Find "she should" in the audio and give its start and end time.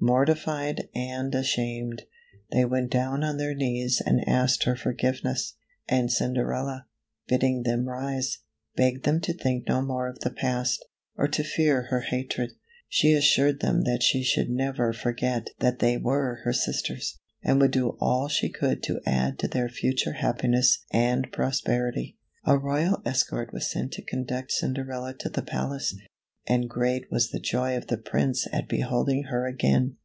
14.04-14.50